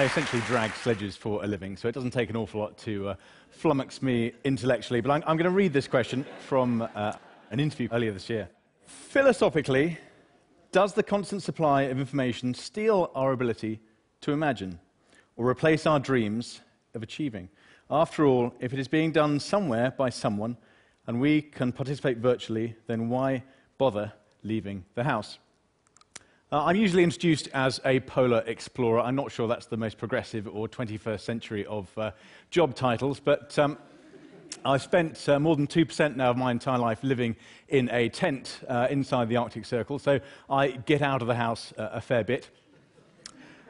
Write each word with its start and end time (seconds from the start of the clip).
I 0.00 0.04
essentially 0.04 0.40
drag 0.46 0.74
sledges 0.76 1.14
for 1.14 1.44
a 1.44 1.46
living, 1.46 1.76
so 1.76 1.86
it 1.86 1.94
doesn't 1.94 2.12
take 2.12 2.30
an 2.30 2.36
awful 2.36 2.58
lot 2.58 2.78
to 2.78 3.10
uh, 3.10 3.14
flummox 3.54 4.00
me 4.00 4.32
intellectually. 4.44 5.02
But 5.02 5.10
I'm, 5.10 5.22
I'm 5.26 5.36
going 5.36 5.44
to 5.44 5.50
read 5.50 5.74
this 5.74 5.86
question 5.86 6.24
from 6.46 6.88
uh, 6.94 7.12
an 7.50 7.60
interview 7.60 7.86
earlier 7.92 8.10
this 8.10 8.30
year. 8.30 8.48
Philosophically, 8.86 9.98
does 10.72 10.94
the 10.94 11.02
constant 11.02 11.42
supply 11.42 11.82
of 11.82 12.00
information 12.00 12.54
steal 12.54 13.10
our 13.14 13.32
ability 13.32 13.78
to 14.22 14.32
imagine 14.32 14.80
or 15.36 15.46
replace 15.46 15.84
our 15.84 16.00
dreams 16.00 16.62
of 16.94 17.02
achieving? 17.02 17.50
After 17.90 18.24
all, 18.24 18.54
if 18.58 18.72
it 18.72 18.78
is 18.78 18.88
being 18.88 19.12
done 19.12 19.38
somewhere 19.38 19.90
by 19.90 20.08
someone 20.08 20.56
and 21.08 21.20
we 21.20 21.42
can 21.42 21.72
participate 21.72 22.16
virtually, 22.16 22.74
then 22.86 23.10
why 23.10 23.42
bother 23.76 24.14
leaving 24.42 24.82
the 24.94 25.04
house? 25.04 25.38
Uh, 26.52 26.64
I'm 26.64 26.74
usually 26.74 27.04
introduced 27.04 27.46
as 27.54 27.80
a 27.84 28.00
polar 28.00 28.42
explorer. 28.44 28.98
I'm 28.98 29.14
not 29.14 29.30
sure 29.30 29.46
that's 29.46 29.66
the 29.66 29.76
most 29.76 29.98
progressive 29.98 30.48
or 30.48 30.66
21st 30.68 31.20
century 31.20 31.64
of 31.66 31.96
uh, 31.96 32.10
job 32.50 32.74
titles, 32.74 33.20
but 33.20 33.56
um, 33.56 33.78
I've 34.64 34.82
spent 34.82 35.28
uh, 35.28 35.38
more 35.38 35.54
than 35.54 35.68
2% 35.68 36.16
now 36.16 36.30
of 36.30 36.36
my 36.36 36.50
entire 36.50 36.78
life 36.78 37.04
living 37.04 37.36
in 37.68 37.88
a 37.92 38.08
tent 38.08 38.64
uh, 38.66 38.88
inside 38.90 39.28
the 39.28 39.36
Arctic 39.36 39.64
Circle, 39.64 40.00
so 40.00 40.18
I 40.48 40.70
get 40.70 41.02
out 41.02 41.22
of 41.22 41.28
the 41.28 41.36
house 41.36 41.72
uh, 41.78 41.90
a 41.92 42.00
fair 42.00 42.24
bit. 42.24 42.50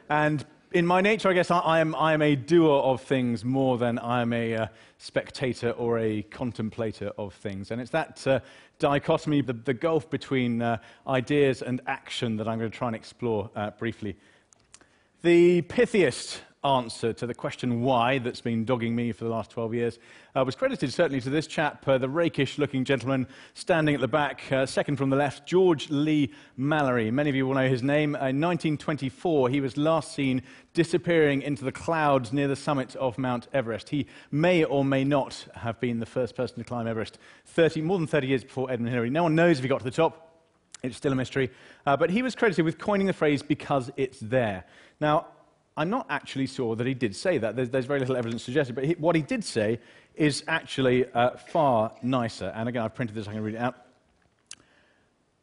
And 0.09 0.43
in 0.71 0.85
my 0.85 1.01
nature, 1.01 1.29
I 1.29 1.33
guess 1.33 1.51
I, 1.51 1.59
I, 1.59 1.79
am, 1.79 1.95
I 1.95 2.13
am 2.13 2.21
a 2.21 2.35
doer 2.35 2.79
of 2.79 3.01
things 3.01 3.43
more 3.43 3.77
than 3.77 3.99
I 3.99 4.21
am 4.21 4.31
a 4.31 4.55
uh, 4.55 4.67
spectator 4.97 5.71
or 5.71 5.99
a 5.99 6.21
contemplator 6.23 7.11
of 7.17 7.33
things. 7.33 7.71
And 7.71 7.81
it's 7.81 7.91
that 7.91 8.25
uh, 8.25 8.39
dichotomy, 8.79 9.41
the, 9.41 9.53
the, 9.53 9.73
gulf 9.73 10.09
between 10.09 10.61
uh, 10.61 10.77
ideas 11.07 11.61
and 11.61 11.81
action 11.87 12.37
that 12.37 12.47
I'm 12.47 12.57
going 12.57 12.71
to 12.71 12.77
try 12.77 12.87
and 12.87 12.95
explore 12.95 13.49
uh, 13.55 13.71
briefly. 13.71 14.15
The 15.23 15.61
pithiest 15.63 16.39
answer 16.63 17.11
to 17.11 17.25
the 17.25 17.33
question 17.33 17.81
why 17.81 18.19
that's 18.19 18.41
been 18.41 18.63
dogging 18.63 18.95
me 18.95 19.11
for 19.11 19.23
the 19.23 19.29
last 19.29 19.49
12 19.49 19.73
years 19.73 19.99
uh, 20.35 20.43
was 20.45 20.55
credited 20.55 20.93
certainly 20.93 21.19
to 21.19 21.29
this 21.29 21.47
chap, 21.47 21.87
uh, 21.87 21.97
the 21.97 22.07
rakish 22.07 22.59
looking 22.59 22.85
gentleman 22.85 23.27
standing 23.55 23.95
at 23.95 24.01
the 24.01 24.07
back, 24.07 24.43
uh, 24.51 24.65
second 24.65 24.95
from 24.95 25.09
the 25.09 25.15
left, 25.15 25.47
George 25.47 25.89
Leigh 25.89 26.29
Mallory. 26.57 27.09
Many 27.09 27.29
of 27.31 27.35
you 27.35 27.47
will 27.47 27.55
know 27.55 27.67
his 27.67 27.81
name. 27.81 28.09
In 28.09 28.39
1924, 28.39 29.49
he 29.49 29.59
was 29.59 29.75
last 29.75 30.13
seen 30.13 30.43
disappearing 30.73 31.41
into 31.41 31.65
the 31.65 31.71
clouds 31.71 32.31
near 32.31 32.47
the 32.47 32.55
summit 32.55 32.95
of 32.95 33.17
Mount 33.17 33.47
Everest. 33.53 33.89
He 33.89 34.05
may 34.29 34.63
or 34.63 34.85
may 34.85 35.03
not 35.03 35.47
have 35.55 35.79
been 35.79 35.99
the 35.99 36.05
first 36.05 36.35
person 36.35 36.57
to 36.59 36.63
climb 36.63 36.87
Everest 36.87 37.17
30, 37.47 37.81
more 37.81 37.97
than 37.97 38.07
30 38.07 38.27
years 38.27 38.43
before 38.43 38.69
Edmund 38.69 38.89
Hillary. 38.93 39.09
No 39.09 39.23
one 39.23 39.35
knows 39.35 39.57
if 39.57 39.63
he 39.63 39.67
got 39.67 39.79
to 39.79 39.83
the 39.83 39.91
top. 39.91 40.27
It's 40.83 40.97
still 40.97 41.11
a 41.11 41.15
mystery. 41.15 41.49
Uh, 41.85 41.97
but 41.97 42.09
he 42.09 42.21
was 42.21 42.35
credited 42.35 42.65
with 42.65 42.77
coining 42.77 43.07
the 43.07 43.13
phrase 43.13 43.43
because 43.43 43.91
it's 43.97 44.19
there. 44.19 44.63
Now, 44.99 45.27
I'm 45.77 45.89
not 45.89 46.05
actually 46.09 46.47
sure 46.47 46.75
that 46.75 46.85
he 46.85 46.93
did 46.93 47.15
say 47.15 47.37
that. 47.37 47.55
There's, 47.55 47.69
there's 47.69 47.85
very 47.85 47.99
little 47.99 48.17
evidence 48.17 48.43
suggested. 48.43 48.75
But 48.75 48.83
he, 48.83 48.93
what 48.93 49.15
he 49.15 49.21
did 49.21 49.43
say 49.43 49.79
is 50.15 50.43
actually 50.47 51.09
uh, 51.13 51.31
far 51.31 51.93
nicer. 52.03 52.51
And 52.55 52.67
again, 52.67 52.83
I've 52.83 52.95
printed 52.95 53.15
this, 53.15 53.27
I 53.27 53.33
can 53.33 53.43
read 53.43 53.55
it 53.55 53.61
out. 53.61 53.75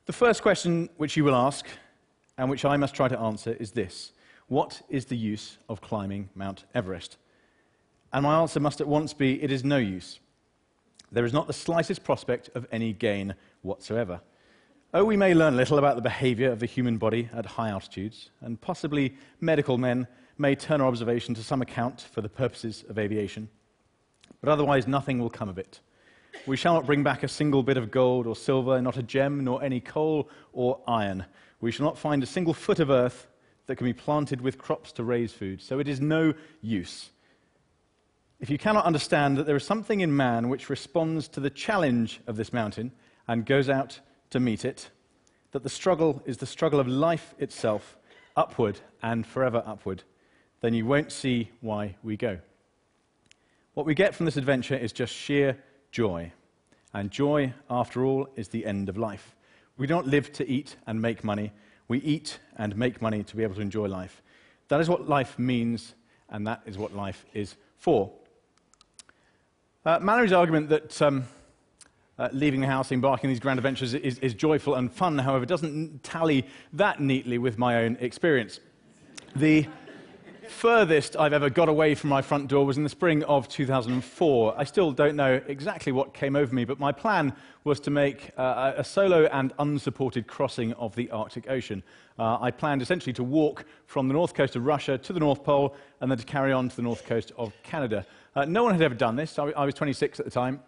The 0.07 0.13
first 0.13 0.43
question 0.43 0.89
which 0.97 1.17
you 1.17 1.25
will 1.25 1.35
ask, 1.35 1.67
and 2.37 2.49
which 2.49 2.65
I 2.65 2.77
must 2.77 2.95
try 2.95 3.09
to 3.09 3.19
answer, 3.19 3.57
is 3.59 3.73
this 3.73 4.13
What 4.49 4.83
is 4.89 5.07
the 5.07 5.17
use 5.17 5.59
of 5.69 5.81
climbing 5.81 6.29
Mount 6.35 6.65
Everest? 6.75 7.17
And 8.13 8.23
my 8.23 8.41
answer 8.41 8.61
must 8.61 8.81
at 8.81 8.89
once 8.89 9.13
be 9.13 9.43
it 9.43 9.51
is 9.51 9.65
no 9.65 9.77
use. 9.77 10.21
There 11.11 11.25
is 11.25 11.33
not 11.33 11.47
the 11.47 11.53
slightest 11.53 12.05
prospect 12.05 12.51
of 12.55 12.67
any 12.71 12.93
gain 12.93 13.35
whatsoever. 13.63 14.21
Oh, 14.95 15.05
we 15.05 15.19
may 15.19 15.35
learn 15.35 15.53
a 15.53 15.59
little 15.59 15.77
about 15.77 15.97
the 15.97 16.03
behavior 16.03 16.51
of 16.51 16.61
the 16.61 16.67
human 16.67 16.97
body 16.97 17.29
at 17.35 17.45
high 17.45 17.69
altitudes, 17.69 18.31
and 18.41 18.59
possibly 18.59 19.15
medical 19.39 19.77
men 19.77 20.07
may 20.39 20.55
turn 20.55 20.81
our 20.81 20.89
observation 20.89 21.35
to 21.35 21.43
some 21.43 21.61
account 21.61 22.01
for 22.11 22.23
the 22.23 22.29
purposes 22.31 22.87
of 22.89 22.99
aviation. 22.99 23.51
But 24.41 24.49
otherwise, 24.49 24.87
nothing 24.87 25.19
will 25.19 25.29
come 25.29 25.51
of 25.51 25.59
it. 25.59 25.81
We 26.47 26.57
shall 26.57 26.73
not 26.73 26.87
bring 26.87 27.03
back 27.03 27.23
a 27.23 27.29
single 27.29 27.63
bit 27.63 27.77
of 27.77 27.91
gold 27.91 28.27
or 28.27 28.35
silver, 28.35 28.81
not 28.81 28.97
a 28.97 29.03
gem, 29.03 29.45
nor 29.45 29.63
any 29.63 29.79
coal 29.79 30.31
or 30.55 30.81
iron. 30.89 31.27
We 31.61 31.71
shall 31.71 31.85
not 31.85 31.99
find 31.99 32.23
a 32.23 32.27
single 32.27 32.55
foot 32.55 32.81
of 32.81 32.89
earth 32.89 33.27
that 33.67 33.77
can 33.77 33.85
be 33.85 33.93
planted 33.93 34.41
with 34.41 34.57
crops 34.57 34.93
to 34.93 35.05
raise 35.05 35.35
food. 35.35 35.61
So 35.61 35.81
it 35.81 35.89
is 35.89 36.01
no 36.01 36.33
use. 36.63 37.11
If 38.41 38.49
you 38.49 38.57
cannot 38.57 38.87
understand 38.87 39.37
that 39.37 39.45
there 39.45 39.57
is 39.57 39.65
something 39.65 40.01
in 40.01 40.17
man 40.17 40.49
which 40.49 40.71
responds 40.71 41.29
to 41.29 41.41
the 41.41 41.51
challenge 41.51 42.23
of 42.27 42.37
this 42.37 42.55
mountain 42.55 42.93
and 43.27 43.45
goes 43.45 43.69
out 43.69 44.01
to 44.31 44.41
meet 44.41 44.65
it, 44.65 44.91
that 45.53 45.63
the 45.63 45.69
struggle 45.69 46.23
is 46.27 46.37
the 46.39 46.47
struggle 46.47 46.81
of 46.81 46.89
life 46.89 47.35
itself, 47.39 47.97
upward 48.37 48.81
and 49.03 49.27
forever 49.27 49.63
upward, 49.67 50.03
then 50.61 50.75
you 50.75 50.87
won't 50.87 51.13
see 51.13 51.51
why 51.61 51.97
we 52.03 52.17
go. 52.17 52.39
What 53.75 53.87
we 53.87 53.95
get 53.95 54.15
from 54.15 54.27
this 54.27 54.37
adventure 54.37 54.77
is 54.77 54.93
just 54.93 55.15
sheer 55.15 55.57
joy. 55.93 56.33
And 56.93 57.11
joy, 57.11 57.55
after 57.71 58.05
all, 58.05 58.29
is 58.35 58.49
the 58.49 58.67
end 58.67 58.89
of 58.89 58.97
life. 58.97 59.37
We 59.77 59.87
don't 59.87 60.09
live 60.09 60.33
to 60.33 60.49
eat 60.49 60.77
and 60.87 61.01
make 61.01 61.23
money. 61.23 61.53
We 61.87 61.99
eat 62.01 62.39
and 62.57 62.77
make 62.77 63.01
money 63.01 63.23
to 63.23 63.37
be 63.37 63.43
able 63.43 63.55
to 63.55 63.61
enjoy 63.61 63.87
life. 63.87 64.23
That 64.69 64.81
is 64.81 64.89
what 64.89 65.09
life 65.09 65.39
means, 65.39 65.95
and 66.29 66.47
that 66.47 66.63
is 66.67 66.77
what 66.77 66.95
life 66.95 67.25
is 67.33 67.57
for. 67.77 68.11
Uh, 69.85 69.99
Mallory's 70.01 70.33
argument 70.33 70.69
that 70.71 71.01
um, 71.01 71.25
uh, 72.19 72.29
leaving 72.33 72.61
the 72.61 72.67
house, 72.67 72.91
embarking 72.91 73.29
on 73.29 73.33
these 73.33 73.41
grand 73.41 73.59
adventures 73.59 73.95
is, 73.95 74.19
is 74.19 74.35
joyful 74.35 74.75
and 74.75 74.93
fun, 74.93 75.19
however, 75.19 75.45
it 75.45 75.49
doesn't 75.49 76.03
tally 76.03 76.47
that 76.73 77.01
neatly 77.01 77.39
with 77.39 77.59
my 77.59 77.85
own 77.85 77.97
experience. 78.01 78.61
The 79.37 79.67
furthest 80.49 81.17
I've 81.17 81.33
ever 81.33 81.51
got 81.51 81.69
away 81.69 81.95
from 81.95 82.11
my 82.11 82.23
front 82.23 82.49
door 82.49 82.65
was 82.65 82.77
in 82.77 82.83
the 82.83 82.89
spring 82.89 83.23
of 83.25 83.49
2004. 83.49 84.55
I 84.57 84.65
still 84.65 84.93
don't 84.93 85.15
know 85.15 85.41
exactly 85.47 85.93
what 85.93 86.15
came 86.15 86.35
over 86.35 86.55
me, 86.55 86.65
but 86.65 86.81
my 86.81 86.91
plan 86.91 87.35
was 87.65 87.79
to 87.81 87.91
make 87.91 88.31
uh, 88.37 88.73
a 88.77 88.83
solo 88.83 89.27
and 89.27 89.53
unsupported 89.59 90.27
crossing 90.27 90.73
of 90.75 90.95
the 90.97 91.11
Arctic 91.11 91.49
Ocean. 91.51 91.83
Uh, 92.19 92.39
I 92.41 92.51
planned 92.51 92.83
essentially 92.83 93.13
to 93.13 93.23
walk 93.23 93.67
from 93.87 94.09
the 94.09 94.15
north 94.15 94.35
coast 94.35 94.57
of 94.57 94.65
Russia 94.65 94.99
to 94.99 95.13
the 95.13 95.21
North 95.21 95.45
Pole 95.45 95.77
and 96.01 96.11
then 96.11 96.19
to 96.19 96.25
carry 96.25 96.53
on 96.53 96.69
to 96.69 96.77
the 96.77 96.83
north 96.83 97.05
coast 97.07 97.33
of 97.37 97.53
Canada. 97.63 98.07
Uh, 98.35 98.45
no 98.45 98.65
one 98.65 98.73
had 98.73 98.83
ever 98.83 98.95
done 98.95 99.17
this. 99.17 99.39
I, 99.39 99.51
I 99.51 99.65
was 99.65 99.75
26 99.75 100.19
at 100.19 100.25
the 100.25 100.31
time. 100.31 100.61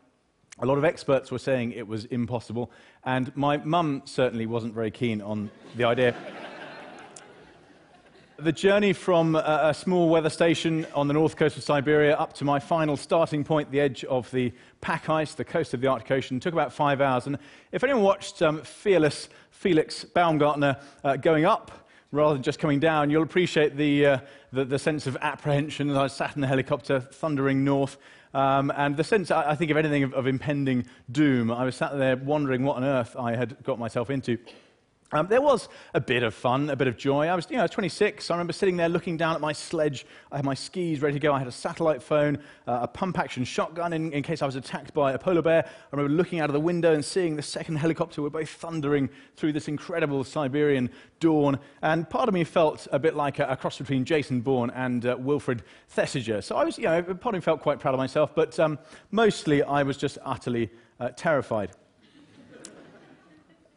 A 0.63 0.67
lot 0.67 0.77
of 0.77 0.85
experts 0.85 1.31
were 1.31 1.39
saying 1.39 1.73
it 1.73 1.89
was 1.89 2.05
impossible, 2.07 2.71
and 3.05 3.35
my 3.35 3.57
mum 3.57 4.03
certainly 4.05 4.45
wasn't 4.45 4.75
very 4.75 4.91
keen 4.91 5.23
on 5.23 5.51
the 5.75 5.85
idea. 5.85 6.15
the 8.37 8.53
journey 8.53 8.93
from 8.93 9.37
a, 9.37 9.73
small 9.73 10.11
weather 10.11 10.29
station 10.29 10.87
on 10.95 11.09
the 11.09 11.15
north 11.15 11.37
coast 11.37 11.57
of 11.57 11.63
Siberia 11.63 12.15
up 12.15 12.35
to 12.35 12.45
my 12.45 12.59
final 12.59 12.99
starting 12.99 13.43
point, 13.43 13.71
the 13.71 13.81
edge 13.81 14.05
of 14.05 14.31
the 14.33 14.53
pack 14.83 15.09
ice, 15.09 15.33
the 15.33 15.47
coast 15.47 15.73
of 15.73 15.81
the 15.81 15.87
Arctic 15.87 16.11
Ocean, 16.11 16.39
took 16.39 16.53
about 16.53 16.75
five 16.75 17.01
hours. 17.01 17.27
And 17.27 17.39
if 17.73 17.83
anyone 17.83 18.03
watched 18.03 18.43
um, 18.43 18.61
Fearless 18.61 19.31
Felix 19.51 20.05
Baumgartner 20.05 20.77
uh, 21.03 21.17
going 21.17 21.47
up 21.47 21.89
rather 22.13 22.35
than 22.35 22.43
just 22.43 22.59
coming 22.59 22.81
down, 22.81 23.11
you'll 23.11 23.23
appreciate 23.23 23.77
the, 23.77 24.07
uh, 24.07 24.19
the, 24.53 24.65
the, 24.65 24.79
sense 24.79 25.07
of 25.07 25.17
apprehension 25.21 25.91
as 25.91 25.97
I 25.97 26.07
sat 26.09 26.35
in 26.35 26.41
the 26.41 26.47
helicopter 26.47 27.01
thundering 27.01 27.65
north. 27.65 27.97
Um, 28.35 28.73
and 28.77 28.97
the 28.97 29.05
sense, 29.05 29.31
I, 29.31 29.55
think, 29.55 29.71
of 29.71 29.77
anything 29.77 30.03
of, 30.03 30.15
of 30.15 30.27
impending 30.27 30.87
doom, 31.11 31.51
I 31.51 31.65
was 31.65 31.77
sat 31.77 31.97
there 31.99 32.17
wondering 32.17 32.65
what 32.65 32.77
on 32.77 32.85
earth 32.85 33.17
I 33.19 33.35
had 33.35 33.63
got 33.65 33.79
myself 33.79 34.11
into. 34.11 34.39
Um, 35.13 35.27
there 35.27 35.41
was 35.41 35.69
a 35.93 36.01
bit 36.01 36.23
of 36.23 36.35
fun, 36.35 36.71
a 36.71 36.77
bit 36.77 36.87
of 36.87 36.97
joy. 36.97 37.27
I 37.27 37.35
was, 37.35 37.49
you 37.51 37.57
know, 37.57 37.67
26. 37.67 38.31
I 38.31 38.35
remember 38.35 38.53
sitting 38.53 38.77
there 38.77 38.89
looking 38.89 39.17
down 39.17 39.35
at 39.35 39.41
my 39.41 39.53
sledge. 39.53 40.07
I 40.31 40.37
had 40.37 40.45
my 40.45 40.55
skis 40.55 41.03
ready 41.03 41.15
to 41.15 41.19
go. 41.19 41.33
I 41.33 41.39
had 41.41 41.49
a 41.49 41.53
satellite 41.53 42.01
phone, 42.01 42.39
uh, 42.69 42.81
a 42.83 42.89
pump 42.89 43.19
action 43.19 43.43
shotgun 43.43 43.93
in, 43.93 44.13
in, 44.13 44.23
case 44.23 44.41
I 44.41 44.47
was 44.47 44.55
attacked 44.55 44.95
by 44.95 45.13
a 45.13 45.19
polar 45.19 45.43
bear. 45.43 45.65
I 45.67 45.97
remember 45.97 46.15
looking 46.15 46.39
out 46.39 46.49
of 46.49 46.53
the 46.53 46.61
window 46.61 46.95
and 46.95 47.05
seeing 47.05 47.35
the 47.35 47.43
second 47.43 47.77
helicopter. 47.77 48.23
We're 48.23 48.31
both 48.31 48.51
thundering 48.51 49.11
through 49.35 49.53
this 49.53 49.67
incredible 49.67 50.23
Siberian 50.23 50.91
dawn. 51.19 51.59
And 51.83 52.09
part 52.09 52.29
of 52.29 52.35
me 52.35 52.45
felt 52.45 52.87
a 52.93 52.99
bit 53.01 53.17
like 53.17 53.41
a, 53.41 53.47
a 53.47 53.57
cross 53.57 53.79
between 53.79 54.05
Jason 54.05 54.41
Bourne 54.41 54.71
and 54.71 55.05
uh, 55.05 55.17
Wilfred 55.19 55.65
Thesiger. 55.89 56.41
So 56.41 56.55
I 56.55 56.63
was, 56.63 56.79
you 56.79 56.85
know, 56.85 57.03
part 57.03 57.35
of 57.35 57.41
me 57.41 57.41
felt 57.41 57.63
quite 57.63 57.81
proud 57.81 57.95
of 57.95 57.99
myself, 57.99 58.33
but 58.33 58.61
um, 58.61 58.79
mostly 59.11 59.65
I 59.65 59.83
was 59.83 59.97
just 59.97 60.19
utterly 60.25 60.71
uh, 61.01 61.09
terrified. 61.17 61.73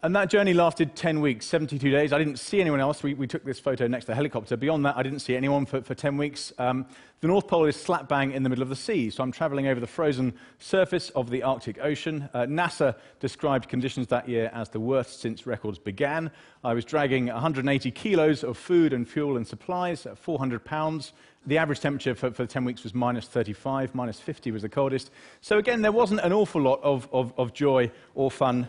And 0.03 0.13
that 0.17 0.29
journey 0.29 0.53
lasted 0.53 0.97
10 0.97 1.21
weeks, 1.21 1.45
72 1.45 1.89
days. 1.89 2.11
I 2.11 2.17
didn't 2.17 2.35
see 2.35 2.59
anyone 2.59 2.81
else. 2.81 3.03
We, 3.03 3.13
we 3.13 3.25
took 3.25 3.45
this 3.45 3.57
photo 3.57 3.87
next 3.87 4.03
to 4.03 4.11
the 4.11 4.15
helicopter. 4.15 4.57
Beyond 4.57 4.83
that, 4.85 4.97
I 4.97 5.01
didn't 5.01 5.19
see 5.19 5.33
anyone 5.33 5.65
for, 5.65 5.81
for 5.81 5.95
10 5.95 6.17
weeks. 6.17 6.51
Um, 6.57 6.85
the 7.21 7.27
North 7.29 7.47
Pole 7.47 7.63
is 7.63 7.77
slap 7.77 8.09
bang 8.09 8.33
in 8.33 8.43
the 8.43 8.49
middle 8.49 8.63
of 8.63 8.67
the 8.67 8.75
sea, 8.75 9.09
so 9.09 9.23
I'm 9.23 9.31
traveling 9.31 9.67
over 9.67 9.79
the 9.79 9.87
frozen 9.87 10.33
surface 10.59 11.09
of 11.11 11.29
the 11.29 11.41
Arctic 11.41 11.79
Ocean. 11.81 12.27
Uh, 12.33 12.41
NASA 12.41 12.97
described 13.21 13.69
conditions 13.69 14.07
that 14.07 14.27
year 14.27 14.51
as 14.53 14.67
the 14.67 14.79
worst 14.81 15.21
since 15.21 15.47
records 15.47 15.79
began. 15.79 16.29
I 16.65 16.73
was 16.73 16.83
dragging 16.83 17.27
180 17.27 17.89
kilos 17.91 18.43
of 18.43 18.57
food 18.57 18.91
and 18.91 19.07
fuel 19.07 19.37
and 19.37 19.47
supplies, 19.47 20.05
400 20.15 20.65
pounds. 20.65 21.13
The 21.45 21.57
average 21.57 21.79
temperature 21.79 22.13
for, 22.13 22.29
for 22.29 22.45
10 22.45 22.65
weeks 22.65 22.83
was 22.83 22.93
minus 22.93 23.27
35, 23.27 23.95
minus 23.95 24.19
50 24.19 24.51
was 24.51 24.63
the 24.63 24.69
coldest. 24.69 25.11
So 25.39 25.59
again, 25.59 25.81
there 25.81 25.93
wasn't 25.93 26.19
an 26.19 26.33
awful 26.33 26.61
lot 26.61 26.81
of, 26.83 27.07
of, 27.13 27.33
of 27.37 27.53
joy 27.53 27.89
or 28.15 28.29
fun 28.29 28.67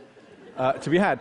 uh, 0.57 0.73
to 0.73 0.91
be 0.91 0.99
had. 0.99 1.21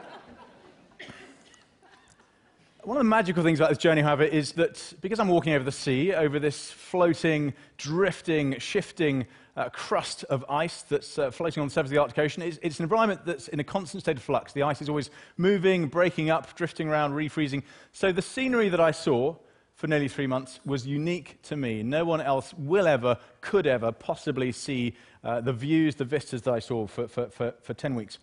One 2.84 2.98
of 2.98 3.00
the 3.00 3.10
magical 3.10 3.44
things 3.44 3.60
about 3.60 3.70
this 3.70 3.78
journey, 3.78 4.02
however, 4.02 4.24
is 4.24 4.52
that 4.54 4.94
because 5.00 5.18
I'm 5.18 5.30
walking 5.30 5.54
over 5.54 5.64
the 5.64 5.72
sea, 5.72 6.14
over 6.14 6.38
this 6.38 6.70
floating, 6.70 7.54
drifting, 7.78 8.60
shifting 8.60 9.26
uh, 9.56 9.70
crust 9.70 10.26
of 10.26 10.44
ice 10.50 10.82
that's 10.82 11.18
uh, 11.18 11.32
floating 11.32 11.62
on 11.62 11.68
the 11.68 11.74
surface 11.74 11.92
of 11.92 11.96
the 11.96 12.02
Arctic 12.02 12.20
Ocean, 12.20 12.44
it's, 12.44 12.60
it's, 12.62 12.80
an 12.80 12.84
environment 12.84 13.22
that's 13.26 13.48
in 13.48 13.62
a 13.62 13.64
constant 13.64 14.04
state 14.04 14.18
of 14.18 14.24
flux. 14.24 14.52
The 14.52 14.64
ice 14.64 14.82
is 14.82 14.90
always 14.90 15.12
moving, 15.38 15.88
breaking 15.88 16.30
up, 16.30 16.58
drifting 16.58 16.90
around, 16.90 17.14
refreezing. 17.14 17.64
So 17.94 18.12
the 18.12 18.22
scenery 18.22 18.68
that 18.68 18.82
I 18.82 18.92
saw 18.92 19.38
for 19.76 19.88
nearly 19.88 20.10
three 20.10 20.28
months 20.28 20.60
was 20.66 20.86
unique 20.86 21.42
to 21.44 21.56
me. 21.56 21.84
No 21.84 22.04
one 22.04 22.20
else 22.20 22.54
will 22.56 22.88
ever, 22.88 23.18
could 23.40 23.66
ever 23.66 23.94
possibly 23.94 24.52
see 24.52 24.94
uh, 25.24 25.40
the 25.40 25.54
views, 25.54 25.96
the 25.96 26.06
vistas 26.06 26.42
that 26.42 26.54
I 26.54 26.60
saw 26.60 26.86
for, 26.86 27.08
for, 27.08 27.30
for, 27.30 27.54
for 27.62 27.74
10 27.74 27.96
weeks. 27.96 28.18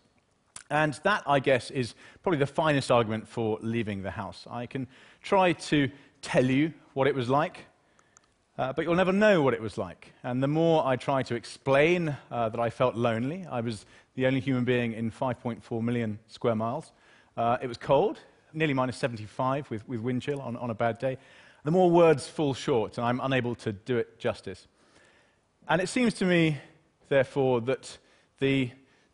And 0.71 0.95
that, 1.03 1.25
I 1.27 1.41
guess, 1.41 1.71
is 1.73 1.95
probably 2.23 2.39
the 2.39 2.47
finest 2.47 2.91
argument 2.91 3.27
for 3.27 3.59
leaving 3.61 4.03
the 4.03 4.11
house. 4.13 4.47
I 4.49 4.67
can 4.67 4.87
try 5.21 5.53
to 5.53 5.91
tell 6.23 6.45
you 6.45 6.73
what 6.95 7.09
it 7.09 7.15
was 7.15 7.29
like, 7.29 7.67
uh, 8.57 8.73
but 8.73 8.85
you'll 8.85 8.95
never 8.95 9.13
know 9.13 9.43
what 9.43 9.53
it 9.53 9.61
was 9.61 9.77
like. 9.77 10.13
And 10.23 10.41
the 10.41 10.49
more 10.49 10.87
I 10.87 10.95
try 10.97 11.23
to 11.25 11.35
explain 11.35 12.17
uh, 12.31 12.49
that 12.51 12.61
I 12.61 12.71
felt 12.71 12.95
lonely, 12.95 13.47
I 13.51 13.61
was 13.61 13.85
the 14.15 14.27
only 14.27 14.39
human 14.39 14.65
being 14.65 14.93
in 14.93 15.11
5.4 15.11 15.83
million 15.83 16.19
square 16.29 16.55
miles. 16.55 16.93
Uh, 17.37 17.59
it 17.61 17.67
was 17.67 17.77
cold, 17.77 18.21
nearly 18.53 18.75
minus 18.75 18.97
75 18.97 19.71
with, 19.71 19.89
with 19.89 20.01
wind 20.01 20.23
chill 20.23 20.41
on, 20.41 20.57
on 20.57 20.71
a 20.71 20.75
bad 20.75 20.99
day. 20.99 21.19
The 21.65 21.71
more 21.71 21.91
words 21.91 22.29
fall 22.29 22.55
short, 22.55 22.97
and 22.97 23.07
I'm 23.07 23.21
unable 23.21 23.55
to 23.57 23.73
do 23.73 23.99
it 23.99 24.19
justice. 24.19 24.69
And 25.69 25.81
it 25.81 25.89
seems 25.89 26.15
to 26.15 26.25
me, 26.25 26.59
therefore, 27.09 27.61
that 27.63 27.99
the 28.39 28.71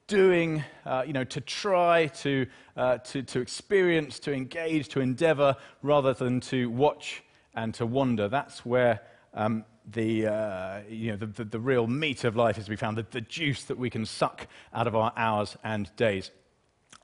doing, 0.06 0.62
uh, 0.84 1.02
you 1.06 1.12
know, 1.12 1.24
to 1.24 1.40
try, 1.40 2.06
to, 2.06 2.46
uh, 2.76 2.98
to, 2.98 3.22
to 3.22 3.40
experience, 3.40 4.18
to 4.20 4.32
engage, 4.32 4.88
to 4.88 5.00
endeavor, 5.00 5.56
rather 5.82 6.14
than 6.14 6.40
to 6.40 6.70
watch 6.70 7.22
and 7.54 7.74
to 7.74 7.86
wander. 7.86 8.28
That's 8.28 8.64
where 8.64 9.00
um, 9.34 9.64
the, 9.86 10.26
uh, 10.26 10.80
you 10.88 11.10
know, 11.10 11.16
the, 11.16 11.26
the, 11.26 11.44
the, 11.44 11.60
real 11.60 11.86
meat 11.86 12.24
of 12.24 12.36
life 12.36 12.58
is 12.58 12.64
to 12.64 12.70
be 12.70 12.76
found, 12.76 12.98
the, 12.98 13.06
the 13.10 13.20
juice 13.20 13.64
that 13.64 13.78
we 13.78 13.90
can 13.90 14.06
suck 14.06 14.46
out 14.72 14.86
of 14.86 14.94
our 14.94 15.12
hours 15.16 15.56
and 15.64 15.94
days. 15.96 16.30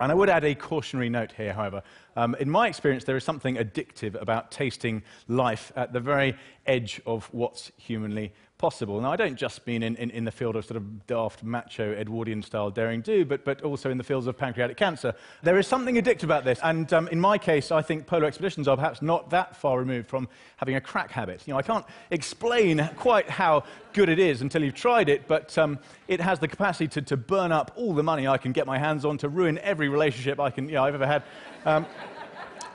And 0.01 0.11
I 0.11 0.15
would 0.15 0.29
add 0.29 0.45
a 0.45 0.55
cautionary 0.55 1.11
note 1.11 1.33
here, 1.33 1.53
however. 1.53 1.83
Um, 2.17 2.35
in 2.41 2.51
my 2.51 2.67
experience, 2.67 3.05
there 3.05 3.17
is 3.17 3.25
something 3.25 3.57
addictive 3.57 4.21
about 4.21 4.51
tasting 4.51 5.03
life 5.29 5.71
at 5.77 5.93
the 5.93 6.01
very 6.01 6.37
edge 6.67 7.01
of 7.07 7.29
what's 7.33 7.71
humanly 7.77 8.33
possible. 8.62 9.00
Now, 9.00 9.11
I 9.11 9.17
don't 9.17 9.35
just 9.35 9.67
mean 9.67 9.82
in, 9.82 9.97
in, 9.97 10.09
in 10.11 10.25
the 10.25 10.31
field 10.31 10.55
of 10.55 10.64
sort 10.64 10.76
of 10.76 11.05
daft, 11.09 11.43
macho, 11.43 11.94
Edwardian 11.94 12.43
style 12.43 12.70
daring 12.70 13.00
do, 13.00 13.25
but, 13.25 13.44
but 13.44 13.61
also 13.62 13.91
in 13.91 13.99
the 13.99 14.05
fields 14.05 14.29
of 14.29 14.38
pancreatic 14.38 14.76
cancer. 14.76 15.17
There 15.43 15.59
is 15.59 15.67
something 15.67 15.97
addictive 15.97 16.23
about 16.23 16.44
this. 16.44 16.61
And 16.62 16.93
um, 16.93 17.09
in 17.09 17.20
my 17.20 17.38
case, 17.38 17.73
I 17.73 17.82
think 17.82 18.06
polar 18.06 18.25
expeditions 18.25 18.69
are 18.69 18.76
perhaps 18.76 19.03
not 19.03 19.31
that 19.31 19.56
far 19.56 19.81
removed 19.81 20.09
from 20.09 20.29
having 20.59 20.76
a 20.76 20.81
crack 20.81 21.11
habit. 21.11 21.43
You 21.44 21.55
know, 21.55 21.59
I 21.59 21.62
can't 21.62 21.85
explain 22.12 22.88
quite 22.94 23.29
how 23.29 23.64
good 23.94 24.09
it 24.09 24.20
is 24.20 24.43
until 24.43 24.62
you've 24.62 24.75
tried 24.75 25.08
it, 25.08 25.26
but 25.26 25.58
um, 25.58 25.81
it 26.06 26.20
has 26.20 26.38
the 26.38 26.47
capacity 26.47 26.87
to, 26.87 27.03
to 27.03 27.17
burn 27.17 27.50
up 27.50 27.73
all 27.75 27.94
the 27.94 28.05
money 28.05 28.29
I 28.29 28.38
can 28.38 28.53
get 28.53 28.65
my 28.65 28.79
hands 28.79 29.05
on, 29.05 29.19
to 29.19 29.29
ruin 29.29 29.58
every 29.58 29.88
relationship 29.88 30.38
I 30.38 30.50
can, 30.50 30.69
you 30.69 30.76
know, 30.76 30.85
I've 30.85 30.94
ever 30.94 31.06
had. 31.06 31.25
Um, 31.65 31.85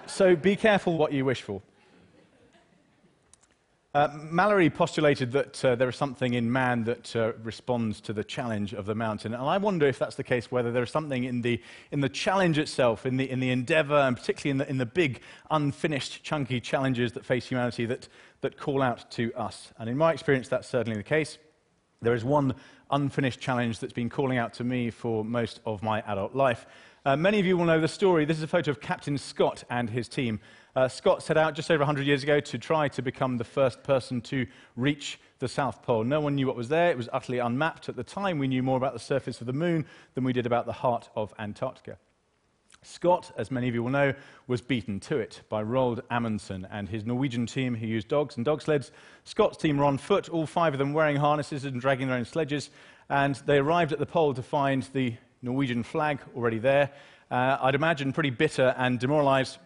so 0.06 0.36
be 0.36 0.58
careful 0.58 0.98
what 0.98 1.14
you 1.14 1.24
wish 1.24 1.44
for. 1.44 1.62
Uh, 3.94 4.10
Mallory 4.30 4.70
postulated 4.70 5.32
that 5.32 5.64
uh, 5.64 5.74
there 5.76 5.88
is 5.88 5.96
something 5.96 6.34
in 6.34 6.52
man 6.52 6.84
that 6.84 7.16
uh, 7.16 7.32
responds 7.42 8.02
to 8.02 8.12
the 8.12 8.24
challenge 8.24 8.74
of 8.74 8.86
the 8.86 8.94
mountain. 8.94 9.34
And 9.34 9.42
I 9.42 9.58
wonder 9.58 9.88
if 9.88 9.98
that's 9.98 10.16
the 10.16 10.26
case, 10.26 10.52
whether 10.52 10.72
there 10.72 10.84
is 10.84 10.92
something 10.92 11.24
in 11.24 11.42
the, 11.42 11.62
in 11.92 12.02
the 12.02 12.10
challenge 12.10 12.58
itself, 12.58 13.06
in 13.06 13.16
the, 13.16 13.30
in 13.30 13.40
the 13.40 13.50
endeavor, 13.50 13.96
and 13.96 14.18
particularly 14.18 14.52
in 14.52 14.58
the, 14.58 14.70
in 14.70 14.78
the 14.78 14.86
big, 14.86 15.22
unfinished, 15.50 16.22
chunky 16.22 16.60
challenges 16.60 17.14
that 17.14 17.26
face 17.26 17.48
humanity 17.48 17.86
that, 17.86 18.10
that 18.42 18.58
call 18.58 18.82
out 18.82 19.10
to 19.12 19.34
us. 19.36 19.72
And 19.80 19.90
in 19.90 19.98
my 19.98 20.12
experience, 20.12 20.50
that's 20.50 20.68
certainly 20.68 20.98
the 20.98 21.04
case. 21.04 21.38
There 22.02 22.14
is 22.14 22.26
one 22.26 22.56
unfinished 22.92 23.40
challenge 23.40 23.80
that's 23.80 23.94
been 23.94 24.10
calling 24.10 24.38
out 24.38 24.54
to 24.56 24.64
me 24.64 24.92
for 24.92 25.24
most 25.24 25.62
of 25.66 25.82
my 25.82 26.02
adult 26.02 26.36
life. 26.36 26.68
Uh, 27.06 27.16
many 27.16 27.40
of 27.40 27.46
you 27.46 27.58
will 27.58 27.66
know 27.66 27.80
the 27.80 27.88
story. 27.88 28.26
This 28.26 28.38
is 28.38 28.44
a 28.44 28.48
photo 28.48 28.70
of 28.70 28.82
Captain 28.82 29.18
Scott 29.18 29.64
and 29.70 29.90
his 29.90 30.10
team. 30.10 30.42
Uh, 30.78 30.88
Scott 30.88 31.24
set 31.24 31.38
out 31.38 31.56
just 31.56 31.72
over 31.72 31.80
100 31.80 32.06
years 32.06 32.22
ago 32.22 32.40
to 32.40 32.56
try 32.60 32.88
to 32.88 33.02
become 33.02 33.36
the 33.36 33.44
first 33.44 33.82
person 33.82 34.22
to 34.22 34.46
reach 34.76 35.20
the 35.40 35.48
South 35.48 35.82
Pole. 35.82 36.04
No 36.04 36.22
one 36.22 36.36
knew 36.36 36.46
what 36.46 36.56
was 36.56 36.70
there. 36.70 36.92
It 36.92 36.98
was 36.98 37.10
utterly 37.12 37.40
unmapped. 37.40 37.90
At 37.90 37.96
the 37.96 38.04
time, 38.04 38.38
we 38.38 38.48
knew 38.48 38.62
more 38.62 38.78
about 38.78 38.94
the 38.94 39.00
surface 39.00 39.42
of 39.42 39.48
the 39.48 39.54
moon 39.54 39.88
than 40.14 40.24
we 40.24 40.34
did 40.34 40.46
about 40.46 40.68
the 40.68 40.74
heart 40.74 41.10
of 41.16 41.34
Antarctica. 41.40 41.98
Scott, 42.84 43.32
as 43.40 43.50
many 43.50 43.68
of 43.68 43.74
you 43.74 43.82
will 43.82 43.90
know, 43.90 44.14
was 44.46 44.62
beaten 44.62 45.00
to 45.00 45.18
it 45.18 45.42
by 45.50 45.64
Roald 45.64 46.02
Amundsen 46.12 46.68
and 46.70 46.88
his 46.88 47.08
Norwegian 47.08 47.48
team 47.48 47.74
who 47.74 47.88
used 47.88 48.08
dogs 48.08 48.36
and 48.38 48.46
dog 48.46 48.62
sleds. 48.62 48.92
Scott's 49.24 49.58
team 49.58 49.78
were 49.78 49.86
on 49.86 49.98
foot, 49.98 50.30
all 50.30 50.46
five 50.46 50.76
of 50.76 50.78
them 50.78 50.94
wearing 50.94 51.16
harnesses 51.16 51.66
and 51.66 51.82
dragging 51.82 52.08
their 52.08 52.18
own 52.18 52.26
sledges, 52.26 52.70
and 53.10 53.34
they 53.48 53.58
arrived 53.58 53.94
at 53.94 53.98
the 53.98 54.06
pole 54.06 54.36
to 54.36 54.44
find 54.44 54.84
the 54.94 55.16
Norwegian 55.42 55.82
flag 55.82 56.20
already 56.36 56.60
there. 56.60 56.92
Uh, 57.32 57.58
I'd 57.62 57.74
imagine 57.74 58.14
pretty 58.14 58.30
bitter 58.30 58.76
and 58.78 59.00
demoralized 59.00 59.58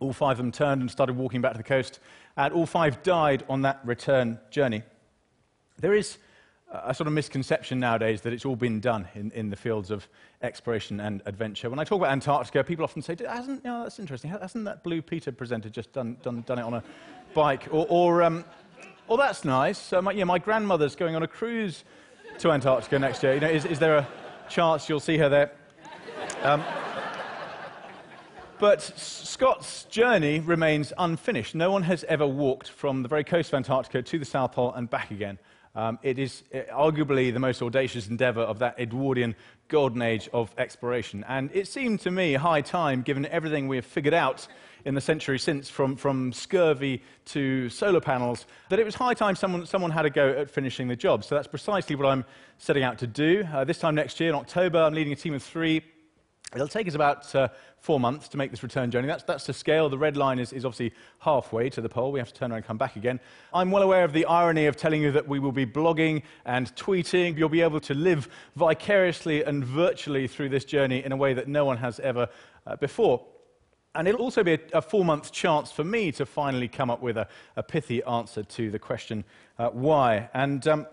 all 0.00 0.12
five 0.12 0.32
of 0.32 0.38
them 0.38 0.52
turned 0.52 0.80
and 0.80 0.90
started 0.90 1.16
walking 1.16 1.40
back 1.40 1.52
to 1.52 1.58
the 1.58 1.64
coast, 1.64 2.00
and 2.36 2.52
all 2.52 2.66
five 2.66 3.02
died 3.02 3.44
on 3.48 3.62
that 3.62 3.80
return 3.84 4.38
journey. 4.50 4.82
There 5.78 5.94
is 5.94 6.18
a 6.72 6.94
sort 6.94 7.06
of 7.06 7.12
misconception 7.12 7.80
nowadays 7.80 8.20
that 8.20 8.32
it's 8.32 8.44
all 8.44 8.56
been 8.56 8.80
done 8.80 9.08
in, 9.14 9.30
in 9.32 9.50
the 9.50 9.56
fields 9.56 9.90
of 9.90 10.08
exploration 10.42 11.00
and 11.00 11.20
adventure. 11.26 11.68
When 11.68 11.78
I 11.78 11.84
talk 11.84 11.98
about 12.00 12.12
Antarctica, 12.12 12.62
people 12.62 12.84
often 12.84 13.02
say, 13.02 13.16
hasn't, 13.28 13.64
you 13.64 13.70
know, 13.70 13.82
that's 13.82 13.98
interesting, 13.98 14.30
hasn't 14.30 14.64
that 14.66 14.84
Blue 14.84 15.02
Peter 15.02 15.32
presenter 15.32 15.68
just 15.68 15.92
done, 15.92 16.16
done, 16.22 16.42
done 16.42 16.58
it 16.58 16.62
on 16.62 16.74
a 16.74 16.82
bike? 17.34 17.66
Or, 17.72 17.86
or, 17.88 18.22
um, 18.22 18.44
or 19.08 19.18
that's 19.18 19.44
nice. 19.44 19.92
My, 19.92 20.12
yeah, 20.12 20.24
my 20.24 20.38
grandmother's 20.38 20.94
going 20.94 21.16
on 21.16 21.24
a 21.24 21.28
cruise 21.28 21.84
to 22.38 22.52
Antarctica 22.52 22.98
next 22.98 23.22
year. 23.22 23.34
You 23.34 23.40
know, 23.40 23.50
is, 23.50 23.64
is 23.64 23.78
there 23.80 23.96
a 23.96 24.08
chance 24.48 24.88
you'll 24.88 25.00
see 25.00 25.18
her 25.18 25.28
there? 25.28 25.52
Um, 26.42 26.62
but 28.60 28.82
Scott's 28.82 29.84
journey 29.84 30.38
remains 30.38 30.92
unfinished. 30.98 31.54
No 31.54 31.72
one 31.72 31.82
has 31.84 32.04
ever 32.04 32.26
walked 32.26 32.68
from 32.68 33.02
the 33.02 33.08
very 33.08 33.24
coast 33.24 33.48
of 33.48 33.54
Antarctica 33.54 34.02
to 34.02 34.18
the 34.18 34.24
South 34.26 34.52
Pole 34.52 34.74
and 34.74 34.88
back 34.88 35.10
again. 35.10 35.38
Um, 35.74 35.98
it 36.02 36.18
is 36.18 36.42
uh, 36.52 36.58
arguably 36.70 37.32
the 37.32 37.38
most 37.38 37.62
audacious 37.62 38.08
endeavor 38.08 38.42
of 38.42 38.58
that 38.58 38.78
Edwardian 38.78 39.34
golden 39.68 40.02
age 40.02 40.28
of 40.34 40.52
exploration. 40.58 41.24
And 41.26 41.48
it 41.54 41.68
seemed 41.68 42.00
to 42.00 42.10
me 42.10 42.34
high 42.34 42.60
time, 42.60 43.00
given 43.00 43.24
everything 43.26 43.66
we 43.66 43.76
have 43.76 43.86
figured 43.86 44.12
out 44.12 44.46
in 44.84 44.94
the 44.94 45.00
century 45.00 45.38
since, 45.38 45.70
from, 45.70 45.96
from 45.96 46.32
scurvy 46.32 47.02
to 47.26 47.70
solar 47.70 48.00
panels, 48.00 48.44
that 48.68 48.78
it 48.78 48.84
was 48.84 48.94
high 48.94 49.14
time 49.14 49.36
someone, 49.36 49.64
someone 49.64 49.90
had 49.90 50.04
a 50.04 50.10
go 50.10 50.28
at 50.28 50.50
finishing 50.50 50.88
the 50.88 50.96
job. 50.96 51.24
So 51.24 51.34
that's 51.34 51.48
precisely 51.48 51.96
what 51.96 52.06
I'm 52.06 52.26
setting 52.58 52.82
out 52.82 52.98
to 52.98 53.06
do. 53.06 53.44
Uh, 53.50 53.64
this 53.64 53.78
time 53.78 53.94
next 53.94 54.20
year, 54.20 54.28
in 54.28 54.34
October, 54.34 54.82
I'm 54.82 54.92
leading 54.92 55.14
a 55.14 55.16
team 55.16 55.32
of 55.32 55.42
three 55.42 55.82
It'll 56.54 56.66
take 56.66 56.88
us 56.88 56.96
about 56.96 57.32
uh, 57.34 57.48
four 57.78 58.00
months 58.00 58.26
to 58.28 58.36
make 58.36 58.50
this 58.50 58.64
return 58.64 58.90
journey. 58.90 59.06
That's, 59.06 59.22
that's 59.22 59.46
the 59.46 59.52
scale. 59.52 59.88
The 59.88 59.98
red 59.98 60.16
line 60.16 60.40
is, 60.40 60.52
is 60.52 60.64
obviously 60.64 60.92
halfway 61.20 61.70
to 61.70 61.80
the 61.80 61.88
pole. 61.88 62.10
We 62.10 62.18
have 62.18 62.32
to 62.32 62.34
turn 62.34 62.50
around 62.50 62.58
and 62.58 62.66
come 62.66 62.76
back 62.76 62.96
again. 62.96 63.20
I'm 63.54 63.70
well 63.70 63.84
aware 63.84 64.02
of 64.02 64.12
the 64.12 64.24
irony 64.24 64.66
of 64.66 64.76
telling 64.76 65.00
you 65.00 65.12
that 65.12 65.28
we 65.28 65.38
will 65.38 65.52
be 65.52 65.64
blogging 65.64 66.22
and 66.44 66.74
tweeting. 66.74 67.38
You'll 67.38 67.48
be 67.50 67.60
able 67.60 67.78
to 67.80 67.94
live 67.94 68.28
vicariously 68.56 69.44
and 69.44 69.64
virtually 69.64 70.26
through 70.26 70.48
this 70.48 70.64
journey 70.64 71.04
in 71.04 71.12
a 71.12 71.16
way 71.16 71.34
that 71.34 71.46
no 71.46 71.64
one 71.64 71.76
has 71.76 72.00
ever 72.00 72.28
uh, 72.66 72.74
before. 72.76 73.24
And 73.94 74.08
it'll 74.08 74.22
also 74.22 74.42
be 74.42 74.54
a, 74.54 74.60
a 74.74 74.82
four 74.82 75.04
month 75.04 75.30
chance 75.30 75.70
for 75.70 75.84
me 75.84 76.10
to 76.12 76.26
finally 76.26 76.66
come 76.66 76.90
up 76.90 77.00
with 77.00 77.16
a, 77.16 77.28
a 77.56 77.62
pithy 77.62 78.02
answer 78.02 78.42
to 78.42 78.70
the 78.72 78.78
question 78.80 79.22
uh, 79.56 79.68
why. 79.68 80.28
And 80.34 80.66
um, 80.66 80.86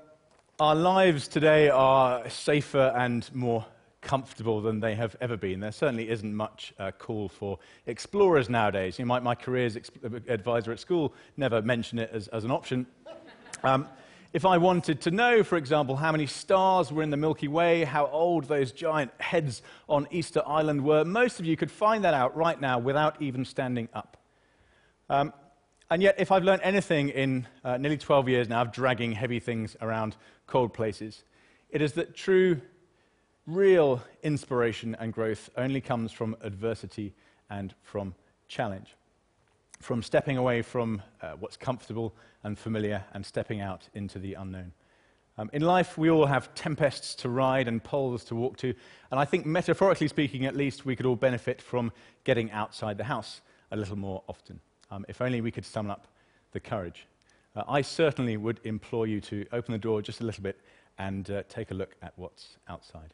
our 0.59 0.75
lives 0.75 1.27
today 1.27 1.69
are 1.69 2.29
safer 2.29 2.93
and 2.95 3.27
more 3.33 3.65
comfortable 4.07 4.61
than 4.61 4.79
they 4.79 4.95
have 4.95 5.17
ever 5.19 5.35
been. 5.35 5.59
There 5.59 5.71
certainly 5.73 6.09
isn't 6.09 6.33
much 6.33 6.73
uh, 6.79 6.91
call 6.91 7.27
for 7.27 7.59
explorers 7.87 8.49
nowadays. 8.49 8.97
You 8.97 9.05
my, 9.05 9.19
my 9.19 9.35
career 9.35 9.65
as 9.65 9.75
advisor 10.29 10.71
at 10.71 10.79
school 10.79 11.13
never 11.35 11.61
mentioned 11.61 11.99
it 11.99 12.09
as, 12.13 12.29
as 12.29 12.45
an 12.45 12.51
option. 12.51 12.87
Um, 13.63 13.85
if 14.31 14.45
I 14.45 14.57
wanted 14.57 15.01
to 15.01 15.11
know, 15.11 15.43
for 15.43 15.57
example, 15.57 15.97
how 15.97 16.13
many 16.13 16.25
stars 16.25 16.89
were 16.89 17.03
in 17.03 17.09
the 17.09 17.17
Milky 17.17 17.49
Way, 17.49 17.83
how 17.83 18.07
old 18.07 18.45
those 18.45 18.71
giant 18.71 19.11
heads 19.19 19.61
on 19.89 20.07
Easter 20.09 20.41
Island 20.47 20.85
were, 20.85 21.03
most 21.03 21.41
of 21.41 21.45
you 21.45 21.57
could 21.57 21.71
find 21.71 22.05
that 22.05 22.13
out 22.13 22.33
right 22.33 22.59
now 22.61 22.79
without 22.79 23.21
even 23.21 23.43
standing 23.43 23.89
up. 23.93 24.15
Um, 25.09 25.33
and 25.89 26.01
yet, 26.01 26.15
if 26.17 26.31
I've 26.31 26.43
learned 26.45 26.61
anything 26.63 27.09
in 27.09 27.45
uh, 27.65 27.75
nearly 27.75 27.97
12 27.97 28.29
years 28.29 28.47
now 28.47 28.61
of 28.61 28.71
dragging 28.71 29.11
heavy 29.11 29.41
things 29.41 29.75
around 29.81 30.15
cold 30.45 30.73
places, 30.73 31.25
it 31.69 31.81
is 31.81 31.91
that 31.93 32.15
true 32.15 32.61
real 33.47 34.03
inspiration 34.23 34.95
and 34.99 35.13
growth 35.13 35.49
only 35.57 35.81
comes 35.81 36.11
from 36.11 36.35
adversity 36.41 37.13
and 37.49 37.73
from 37.81 38.13
challenge, 38.49 38.95
from 39.79 40.03
stepping 40.03 40.37
away 40.37 40.61
from 40.61 41.01
uh, 41.21 41.31
what's 41.39 41.55
comfortable 41.55 42.13
and 42.43 42.59
familiar 42.59 43.03
and 43.13 43.25
stepping 43.25 43.61
out 43.61 43.87
into 43.93 44.19
the 44.19 44.33
unknown. 44.33 44.73
Um, 45.39 45.49
in 45.53 45.61
life, 45.61 45.97
we 45.97 46.09
all 46.09 46.25
have 46.25 46.53
tempests 46.55 47.15
to 47.15 47.29
ride 47.29 47.67
and 47.67 47.81
poles 47.81 48.23
to 48.25 48.35
walk 48.35 48.57
to, 48.57 48.73
and 49.11 49.19
I 49.19 49.25
think, 49.25 49.45
metaphorically 49.45 50.07
speaking, 50.07 50.45
at 50.45 50.55
least, 50.55 50.85
we 50.85 50.95
could 50.95 51.05
all 51.05 51.15
benefit 51.15 51.61
from 51.61 51.91
getting 52.23 52.51
outside 52.51 52.97
the 52.97 53.03
house. 53.03 53.41
a 53.71 53.77
little 53.77 53.97
more 53.97 54.23
often. 54.27 54.59
Um, 54.89 55.05
if 55.09 55.21
only 55.21 55.41
we 55.41 55.51
could 55.51 55.65
summon 55.65 55.91
up 55.91 56.07
the 56.53 56.59
courage. 56.59 57.05
Uh, 57.55 57.63
I 57.67 57.81
certainly 57.81 58.37
would 58.37 58.59
implore 58.63 59.05
you 59.07 59.19
to 59.21 59.45
open 59.51 59.73
the 59.73 59.77
door 59.77 60.01
just 60.01 60.21
a 60.21 60.23
little 60.23 60.43
bit 60.43 60.59
and 60.97 61.29
uh, 61.29 61.43
take 61.49 61.71
a 61.71 61.73
look 61.73 61.95
at 62.01 62.13
what's 62.15 62.57
outside. 62.67 63.13